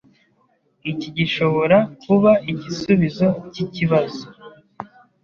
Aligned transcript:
Iki 0.91 1.07
gishobora 1.17 1.77
kuba 2.01 2.31
igisubizo 2.51 3.27
cyikibazo. 3.53 4.23